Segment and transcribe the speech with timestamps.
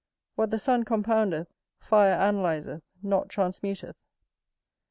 [0.33, 3.97] What the sun compoundeth, fire analyzeth, not transmuteth.